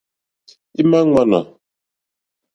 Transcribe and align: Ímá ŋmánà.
Ímá 0.79 0.99
ŋmánà. 1.07 1.39